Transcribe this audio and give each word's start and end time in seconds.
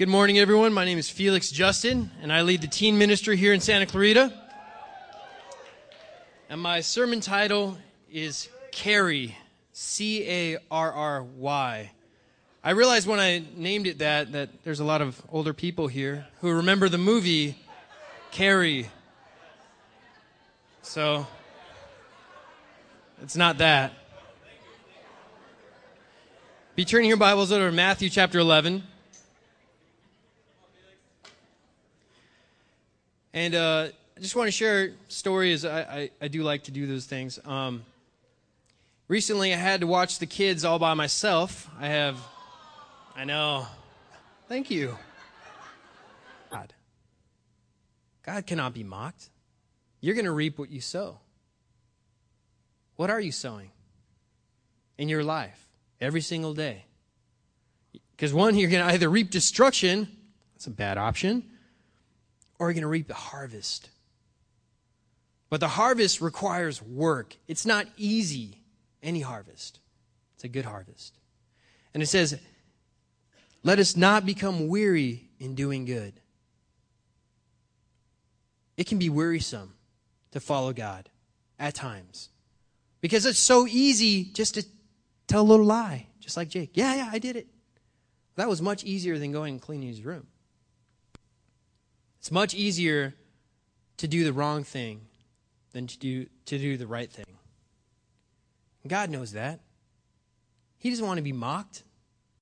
Good 0.00 0.08
morning, 0.08 0.38
everyone. 0.38 0.72
My 0.72 0.86
name 0.86 0.96
is 0.96 1.10
Felix 1.10 1.50
Justin, 1.50 2.10
and 2.22 2.32
I 2.32 2.40
lead 2.40 2.62
the 2.62 2.66
teen 2.66 2.96
ministry 2.96 3.36
here 3.36 3.52
in 3.52 3.60
Santa 3.60 3.84
Clarita. 3.84 4.32
And 6.48 6.58
my 6.58 6.80
sermon 6.80 7.20
title 7.20 7.76
is 8.10 8.48
Carry, 8.72 9.36
C 9.74 10.26
A 10.26 10.56
R 10.70 10.90
R 10.90 11.22
Y. 11.22 11.90
I 12.64 12.70
realized 12.70 13.06
when 13.06 13.20
I 13.20 13.44
named 13.54 13.86
it 13.86 13.98
that 13.98 14.32
that 14.32 14.64
there's 14.64 14.80
a 14.80 14.84
lot 14.84 15.02
of 15.02 15.20
older 15.30 15.52
people 15.52 15.86
here 15.86 16.26
who 16.40 16.50
remember 16.50 16.88
the 16.88 16.96
movie 16.96 17.58
Carrie. 18.30 18.88
So 20.80 21.26
it's 23.20 23.36
not 23.36 23.58
that. 23.58 23.92
Be 26.74 26.86
turning 26.86 27.10
your 27.10 27.18
Bibles 27.18 27.52
over 27.52 27.68
to 27.68 27.76
Matthew 27.76 28.08
chapter 28.08 28.38
11. 28.38 28.84
And 33.32 33.54
uh, 33.54 33.88
I 34.16 34.20
just 34.20 34.36
want 34.36 34.48
to 34.48 34.52
share 34.52 34.92
stories. 35.08 35.64
I, 35.64 35.80
I, 35.80 36.10
I, 36.20 36.28
do 36.28 36.42
like 36.42 36.64
to 36.64 36.70
do 36.70 36.86
those 36.86 37.06
things. 37.06 37.38
Um, 37.44 37.84
recently, 39.08 39.52
I 39.52 39.56
had 39.56 39.80
to 39.80 39.86
watch 39.86 40.18
the 40.18 40.26
kids 40.26 40.64
all 40.64 40.78
by 40.78 40.94
myself. 40.94 41.70
I 41.78 41.86
have, 41.88 42.18
I 43.16 43.24
know. 43.24 43.66
Thank 44.48 44.70
you. 44.70 44.96
God. 46.50 46.72
God 48.24 48.46
cannot 48.46 48.74
be 48.74 48.82
mocked. 48.82 49.30
You're 50.00 50.14
going 50.14 50.24
to 50.24 50.32
reap 50.32 50.58
what 50.58 50.70
you 50.70 50.80
sow. 50.80 51.18
What 52.96 53.10
are 53.10 53.20
you 53.20 53.32
sowing 53.32 53.70
in 54.98 55.08
your 55.08 55.22
life? 55.22 55.70
every 56.00 56.20
single 56.20 56.54
day. 56.54 56.84
Because 58.16 58.32
one, 58.32 58.56
you're 58.56 58.70
going 58.70 58.86
to 58.86 58.92
either 58.92 59.08
reap 59.08 59.30
destruction, 59.30 60.08
that's 60.54 60.66
a 60.66 60.70
bad 60.70 60.98
option, 60.98 61.44
or 62.60 62.68
you're 62.68 62.74
going 62.74 62.82
to 62.82 62.88
reap 62.88 63.08
the 63.08 63.14
harvest. 63.14 63.90
But 65.48 65.58
the 65.58 65.66
harvest 65.66 66.20
requires 66.20 66.80
work. 66.80 67.36
It's 67.48 67.66
not 67.66 67.88
easy, 67.96 68.58
any 69.02 69.20
harvest. 69.20 69.80
It's 70.36 70.44
a 70.44 70.48
good 70.48 70.64
harvest. 70.64 71.18
And 71.92 72.00
it 72.04 72.06
says, 72.06 72.38
let 73.64 73.80
us 73.80 73.96
not 73.96 74.24
become 74.24 74.68
weary 74.68 75.28
in 75.40 75.56
doing 75.56 75.86
good. 75.86 76.12
It 78.76 78.86
can 78.86 78.98
be 78.98 79.10
wearisome 79.10 79.74
to 80.30 80.38
follow 80.38 80.72
God 80.72 81.08
at 81.58 81.74
times 81.74 82.28
because 83.00 83.26
it's 83.26 83.40
so 83.40 83.66
easy 83.66 84.22
just 84.24 84.54
to 84.54 84.64
Tell 85.30 85.42
a 85.42 85.46
little 85.46 85.64
lie, 85.64 86.08
just 86.18 86.36
like 86.36 86.48
Jake. 86.48 86.70
Yeah, 86.74 86.92
yeah, 86.96 87.08
I 87.12 87.20
did 87.20 87.36
it. 87.36 87.46
That 88.34 88.48
was 88.48 88.60
much 88.60 88.82
easier 88.82 89.16
than 89.16 89.30
going 89.30 89.52
and 89.52 89.62
cleaning 89.62 89.86
his 89.86 90.02
room. 90.02 90.26
It's 92.20 92.30
much 92.30 92.54
easier 92.54 93.14
to 93.96 94.06
do 94.06 94.24
the 94.24 94.32
wrong 94.32 94.62
thing 94.62 95.06
than 95.72 95.86
to 95.86 95.98
do, 95.98 96.26
to 96.44 96.58
do 96.58 96.76
the 96.76 96.86
right 96.86 97.10
thing. 97.10 97.24
God 98.86 99.08
knows 99.08 99.32
that. 99.32 99.60
He 100.76 100.90
doesn't 100.90 101.06
want 101.06 101.16
to 101.16 101.22
be 101.22 101.32
mocked. 101.32 101.82